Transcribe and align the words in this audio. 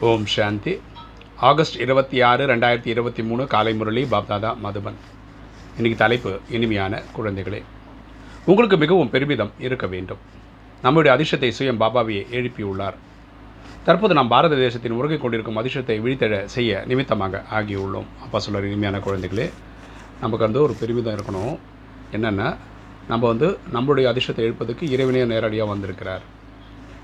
ஓம் 0.00 0.26
சாந்தி. 0.26 0.80
August 1.36 1.80
இருபத்தி 1.80 2.20
ஆறு 2.20 2.46
ரெண்டாயிரத்தி 2.46 2.86
இருபத்தி 2.86 3.22
மூணு 3.22 3.46
காலை 3.46 3.74
முரளி 3.74 4.02
பாப்தாதா 4.02 4.50
மதுபன். 4.64 4.98
இன்றைக்கு 5.76 5.96
தலைப்பு 5.96 6.40
இனிமையான 6.50 7.02
குழந்தைகளே. 7.16 7.62
உங்களுக்கு 8.44 8.76
மிகவும் 8.76 9.10
பெருமிதம் 9.10 9.50
இருக்க 9.58 9.86
வேண்டும். 9.86 10.16
நம்முடைய 10.82 11.16
அதிர்ஷ்டத்தை 11.16 11.52
சுயம் 11.58 11.80
பாபாவியை 11.82 12.22
எழுப்பியுள்ளார். 12.30 12.94
தற்போது 13.84 14.14
நாம் 14.14 14.28
பாரத 14.28 14.54
தேசத்தின் 14.54 14.92
உறங்கிக் 14.92 15.20
கொண்டிருக்கும் 15.20 15.56
அதிர்ஷ்டத்தை 15.56 15.96
விழித்தெழ 16.04 16.44
செய்ய 16.44 16.84
நிமித்தமாக 16.86 17.44
ஆகியுள்ளோம். 17.50 18.08
அப்பா 18.20 18.38
சொல்கிற 18.38 18.66
இனிமையான 18.66 18.98
குழந்தைகளே 18.98 19.50
நமக்கு 20.20 20.44
வந்து 20.44 20.62
ஒரு 20.62 20.76
பெருமிதம் 20.80 21.18
இருக்கணும். 21.18 21.58
என்னென்னா 22.12 22.56
நம்ம 23.08 23.26
வந்து 23.26 23.58
நம்மளுடைய 23.72 24.06
அதிர்ஷ்டத்தை 24.12 24.46
எழுப்பதுக்கு 24.50 24.82
இறைவனே 24.82 25.24
நேரடியாக 25.24 25.70
வந்திருக்கிறார். 25.70 26.22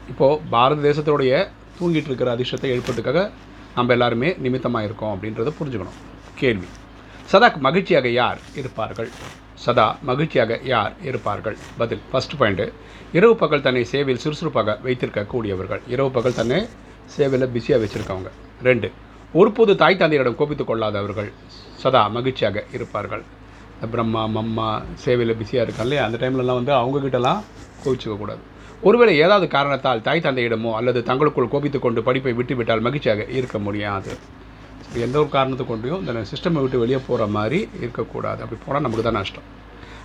இப்போது 0.09 0.41
பாரத 0.51 0.89
தேசத்துடைய 0.93 1.49
தூங்கிட்டு 1.79 2.11
இருக்கிற 2.11 2.30
அதிர்ஷ்டத்தை 2.36 2.70
எழுப்பதுக்காக 2.75 3.30
நம்ம 3.77 3.93
எல்லாருமே 3.93 4.29
நிமித்தமாக 4.45 4.88
இருக்கோம் 4.88 5.12
அப்படின்றத 5.15 5.52
புரிஞ்சுக்கணும். 5.60 5.98
கேள்வி. 6.41 6.69
சதா 7.32 7.48
மகிழ்ச்சியாக 7.66 8.09
யார் 8.20 8.38
இருப்பார்கள்? 8.60 9.10
சதா 9.65 9.87
மகிழ்ச்சியாக 10.09 10.59
யார் 10.73 10.92
இருப்பார்கள்? 11.09 11.56
பதில். 11.80 12.02
ஃபஸ்ட் 12.12 12.37
பாயிண்ட்டு 12.41 12.66
இரவு 13.18 13.37
பகல் 13.37 13.65
தன்னை 13.66 13.84
சேவையில் 13.92 14.23
சுறுசுறுப்பாக 14.24 14.79
வைத்திருக்க 14.87 15.24
கூடியவர்கள் 15.32 15.82
இரவு 15.95 16.10
பகல் 16.10 16.38
தன்னை 16.41 16.60
சேவையில் 17.16 17.52
பிஸியாக 17.55 17.80
வச்சுருக்கவங்க. 17.84 18.30
ரெண்டு. 18.68 18.91
ஒருபோது 19.32 19.73
தாய் 19.77 20.01
தந்தையரிடம் 20.02 20.38
கோபித்து 20.41 20.65
கொள்ளாதவர்கள் 20.65 21.30
சதா 21.82 22.02
மகிழ்ச்சியாக 22.16 22.65
இருப்பார்கள். 22.73 23.24
பிரம்மா 23.93 24.24
மம்மா 24.37 24.68
சேவையில் 25.04 25.38
பிஸியாக 25.41 25.65
இருக்காங்க 25.66 25.91
இல்லையா? 25.91 26.02
அந்த 26.09 26.18
டைம்லலாம் 26.23 26.59
வந்து 26.60 26.74
அவங்கக்கிட்டலாம் 26.80 27.41
கோவிச்சுக்கக்கூடாது 27.84 28.43
ஒருவேளை 28.88 29.12
ஏதாவது 29.24 29.47
காரணத்தால் 29.55 30.02
தாய் 30.06 30.24
தந்தையிடமோ 30.24 30.70
அல்லது 30.79 31.01
தங்களுக்குள் 31.09 31.52
கோபித்து 31.52 31.79
கொண்டு 31.84 32.01
படிப்பை 32.06 32.33
விட்டுவிட்டால் 32.38 32.83
மகிழ்ச்சியாக 32.87 33.23
இருக்க 33.38 33.59
முடியாது. 33.66 34.12
எந்த 35.05 35.16
ஒரு 35.20 35.29
காரணத்தை 35.37 35.65
கொண்டையும் 35.69 36.01
இந்த 36.02 36.23
சிஸ்டமை 36.33 36.63
விட்டு 36.65 36.80
வெளியே 36.82 36.99
போகிற 37.07 37.27
மாதிரி 37.37 37.59
இருக்கக்கூடாது. 37.85 38.40
அப்படி 38.45 38.59
போனால் 38.65 38.85
நமக்கு 38.87 39.05
தான் 39.07 39.18
நஷ்டம். 39.18 39.46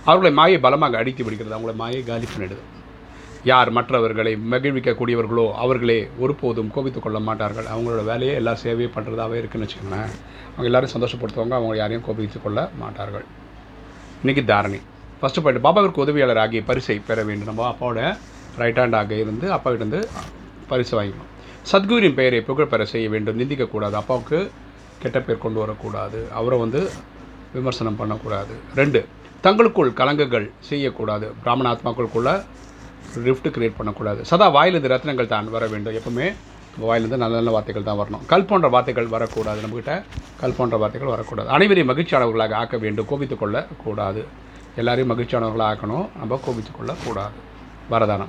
அவர்களை 0.08 0.30
மாயை 0.38 0.58
பலமாக 0.66 0.98
அடித்து 1.00 1.24
பிடிக்கிறது. 1.26 1.56
அவங்கள 1.56 1.74
மாயை 1.82 2.00
காலி 2.10 2.28
பண்ணிடுது. 2.34 2.64
யார் 3.50 3.70
மற்றவர்களை 3.76 4.32
மகிழ்விக்கக்கூடியவர்களோ 4.52 5.44
அவர்களே 5.64 5.98
ஒருபோதும் 6.22 6.72
கோபித்துக் 6.76 7.04
கொள்ள 7.04 7.18
மாட்டார்கள். 7.28 7.68
அவங்களோட 7.74 8.02
வேலையே 8.10 8.32
எல்லா 8.40 8.54
சேவையும் 8.64 8.96
பண்ணுறதாகவே 8.96 9.36
இருக்குன்னு 9.42 9.66
வச்சுக்கோங்களேன். 9.66 10.10
அவங்க 10.52 10.68
எல்லாரும் 10.70 10.94
சந்தோஷப்படுத்துவாங்க. 10.94 11.54
அவங்க 11.60 11.76
யாரையும் 11.82 12.04
கோபித்துக் 12.08 12.44
கொள்ள 12.46 12.68
மாட்டார்கள். 12.82 13.26
இன்றைக்கி 14.22 14.44
தாரணி. 14.52 14.80
ஃபஸ்ட்டு 15.20 15.44
பாயிண்ட் 15.44 15.64
பாபாவிற்கு 15.68 16.04
உதவியாளர் 16.06 16.42
ஆகிய 16.42 16.62
பரிசை 16.68 16.98
பெற 17.08 17.22
வேண்டும். 17.30 17.50
நம்ம 17.52 17.68
அப்பாவோட 17.72 18.00
ரைட் 18.56 18.78
ஹேண்டாக 18.78 19.10
இருந்து 19.10 19.52
அப்பாக்கிட்ட 19.52 19.74
இருந்து 19.74 20.10
பரிசு 20.68 21.02
வாங்கிக்கணும். 21.02 21.30
சத்குருவின் 21.72 22.14
பெயரை 22.14 22.40
புகழ் 22.40 22.66
பெற 22.66 22.84
செய்ய 22.84 23.08
வேண்டும் 23.08 23.38
நிந்திக்கக்கூடாது 23.38 23.92
அப்பாவுக்கு 23.92 24.50
கெட்ட 24.98 25.20
பேர் 25.20 25.38
கொண்டு 25.38 25.58
வரக்கூடாது 25.58 26.28
அவரை 26.34 26.58
வந்து 26.58 26.92
விமர்சனம் 27.52 27.96
பண்ணக்கூடாது. 27.96 28.54
ரெண்டு 28.74 29.06
தங்களுக்குள் 29.40 29.92
கலங்கங்கள் 29.92 30.50
செய்யக்கூடாது. 30.58 31.32
பிராமண 31.42 31.72
ஆத்மாக்களுக்குள்ள 31.72 32.44
ரிஃப்ட் 33.14 33.48
கிரியேட் 33.56 33.76
பண்ணக்கூடாது. 33.76 34.24
சதா 34.24 34.48
வாயிலிருந்து 34.48 34.94
ரத்னங்கள் 34.96 35.26
தான் 35.26 35.50
வர 35.50 35.66
வேண்டும். 35.66 35.94
எப்பவுமே 35.94 36.36
வாயிலிருந்து 36.78 37.16
நல்ல 37.16 37.36
நல்ல 37.36 37.50
வார்த்தைகள் 37.50 37.82
தான் 37.82 37.98
வரணும். 37.98 38.26
கல் 38.26 38.44
போன்ற 38.44 38.68
வார்த்தைகள் 38.68 39.06
வரக்கூடாது. 39.06 39.60
நம்மக்கிட்ட 39.60 40.02
கல் 40.36 40.54
போன்ற 40.54 40.76
வார்த்தைகள் 40.76 41.10
வரக்கூடாது. 41.10 41.48
அனைவரையும் 41.48 41.96
மகிழ்ச்சியானவர்களாக 41.96 42.52
ஆக்க 42.52 42.76
வேண்டும். 42.76 43.06
கோபித்துக் 43.06 43.38
கொள்ளக்கூடாது. 43.38 44.24
எல்லாரையும் 44.76 45.18
மகிழ்ச்சியானவர்களாக 45.18 45.72
ஆக்கணும் 45.72 46.08
நம்ம 46.18 46.40
கோபித்துக் 46.44 46.76
கொள்ளக்கூடாது. 46.78 47.38
வரதானம். 47.90 48.28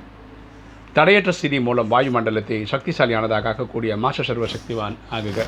தடையற்ற 0.92 1.32
ஸ்திதி 1.32 1.60
மூலம் 1.60 1.90
வாயுமண்டலத்தை 1.90 2.66
சக்திசாலியானதாக 2.70 3.52
ஆக்கக்கூடிய 3.52 3.96
மாஸ்டர் 3.96 4.24
சர்வ 4.24 4.46
சக்திவான் 4.46 4.94
ஆகுக. 5.10 5.44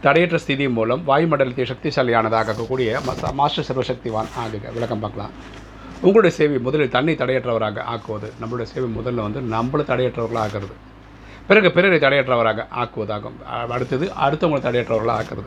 தடையற்ற 0.00 0.38
ஸ்திதி 0.38 0.68
மூலம் 0.68 1.02
வாயுமண்டலத்தை 1.06 1.66
சக்திசாலியானதாக 1.66 2.52
ஆக்கக்கூடிய 2.52 3.00
மச- 3.06 3.32
மாஸ்டர் 3.32 3.64
சர்வ 3.64 3.82
சக்திவான் 3.82 4.26
ஆகுக. 4.26 4.72
விளக்கம் 4.72 5.00
பார்க்கலாம். 5.00 5.30
உங்களுடைய 6.00 6.36
சேவை 6.36 6.58
முதலில் 6.58 6.90
தன்னை 6.90 7.14
தடையற்றவராக 7.14 7.82
ஆக்குவது. 7.94 8.32
நம்மளுடைய 8.40 8.62
சேவை 8.62 8.90
முதல்ல 8.90 9.30
வந்து 9.30 9.40
நம்மளை 9.40 9.80
தடையற்றவர்களாக 9.80 10.46
ஆக்குறது 10.48 10.72
பிறகு 11.48 11.70
பிறரை 11.70 11.98
தடையற்றவராக 11.98 12.66
ஆக்குவதாகும். 12.76 13.68
அடுத்தது 13.68 14.12
அடுத்தவங்களை 14.20 14.60
தடையற்றவர்களாக 14.60 15.24
ஆக்குறது. 15.24 15.46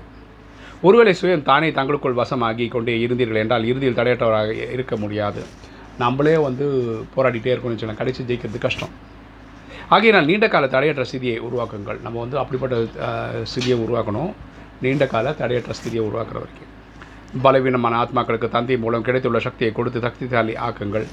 ஒருவேளை 0.81 1.15
சுயம் 1.21 1.41
தானே 1.41 1.71
தங்களுக்குள் 1.71 2.15
வசமாகி 2.15 2.67
கொண்டே 2.67 3.07
இருந்தீர்கள் 3.07 3.35
என்றால் 3.35 3.65
இறுதியில் 3.65 3.95
தடையற்றவராக 3.95 4.71
இருக்க 4.71 4.95
முடியாது. 4.95 5.43
நம்மளே 6.03 6.35
வந்து 6.47 6.65
போராடிட்டே 7.13 7.51
இருக்கணும்னு 7.53 7.75
வச்சுக்கலாம் 7.75 8.01
கடைசி 8.01 8.21
ஜெயிக்கிறது 8.29 8.59
கஷ்டம். 8.65 8.93
ஆகையினால் 9.93 10.27
நீண்ட 10.29 10.47
கால 10.53 10.65
தடையற்ற 10.73 11.03
ஸ்திதியை 11.09 11.37
உருவாக்குங்கள். 11.47 11.99
நம்ம 12.05 12.17
வந்து 12.23 12.37
அப்படிப்பட்ட 12.41 12.75
ஸ்திதியை 13.51 13.77
உருவாக்கணும். 13.85 14.31
நீண்ட 14.83 15.05
கால 15.13 15.31
தடையற்ற 15.41 15.73
ஸ்திதியை 15.79 16.03
உருவாக்குற 16.09 16.37
வரைக்கும். 16.43 16.69
பலவீனமான 17.45 17.95
ஆத்மாக்களுக்கு 18.03 18.47
தந்தை 18.55 18.75
மூலம் 18.83 19.05
கிடைத்துள்ள 19.07 19.39
சக்தியை 19.47 19.71
கொடுத்து 19.79 19.99
சக்திசாலி 20.05 20.53
ஆக்குங்கள். 20.67 21.07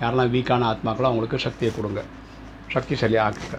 யாரெல்லாம் 0.00 0.32
வீக்கான 0.34 0.66
ஆத்மாக்களோ 0.72 1.08
அவங்களுக்கு 1.10 1.38
சக்தியை 1.46 1.70
கொடுங்க. 1.76 2.00
சக்திசாலி 2.74 3.18
ஆக்குங்க. 3.26 3.58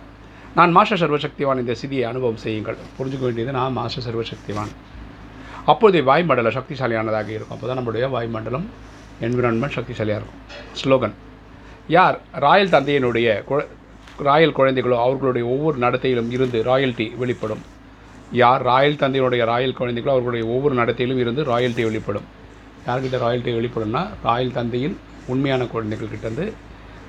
நான் 0.57 0.73
மாஸ்டர் 0.75 1.01
சர்வசக்திவான் 1.03 1.61
இந்த 1.61 1.73
சிதியை 1.81 2.03
அனுபவம் 2.09 2.41
செய்யுங்கள். 2.43 2.77
புரிஞ்சுக்க 2.97 3.23
வேண்டியது 3.27 3.55
நான் 3.59 3.73
மாஸ்டர் 3.77 4.05
சர்வசக்திவான். 4.07 4.73
அப்போதைய 5.71 6.03
வாயுமண்டலம் 6.09 6.57
சக்திசாலியானதாக 6.57 7.29
இருக்கும். 7.37 7.55
அப்போ 7.55 7.67
தான் 7.69 7.79
நம்முடைய 7.79 8.07
வாயுமண்டலம் 8.15 8.67
என்விரான்மெண்ட் 9.21 9.79
சக்திசாலியாக 9.79 10.21
இருக்கும். 10.21 10.61
ஸ்லோகன் 10.83 11.13
யார்? 11.87 12.19
ராயல் 12.31 12.69
தந்தையினுடைய 12.69 13.43
குழ- 13.43 13.67
ராயல் 14.17 14.53
குழந்தைகளோ 14.53 14.97
அவர்களுடைய 14.97 15.47
ஒவ்வொரு 15.47 15.77
நடத்தையிலும் 15.77 16.31
இருந்து 16.31 16.63
ராயல்ட்டி 16.63 17.17
வெளிப்படும். 17.17 17.59
யார்? 18.31 18.61
ராயல் 18.61 18.93
தந்தையினுடைய 18.93 19.45
ராயல் 19.45 19.75
குழந்தைகளோ 19.79 20.09
அவர்களுடைய 20.09 20.45
ஒவ்வொரு 20.45 20.75
நடத்தையிலும் 20.75 21.17
இருந்து 21.17 21.43
ராயல்ட்டி 21.43 21.83
வெளிப்படும். 21.83 22.23
யார்கிட்ட 22.87 23.17
ராயல்ட்டி 23.17 23.53
வெளிப்படும்னா 23.53 24.07
ராயல் 24.23 24.51
தந்தையின் 24.51 24.97
உண்மையான 25.27 25.65
குழந்தைகள் 25.65 26.07
கிட்டேருந்து 26.07 26.51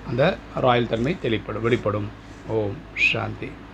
அந்த 0.09 0.37
ராயல் 0.55 0.89
தன்மை 0.89 1.17
தெளிப்படும் 1.23 1.63
வெளிப்படும். 1.63 2.09
ஓம் 2.49 2.77
சாந்தி. 2.95 3.51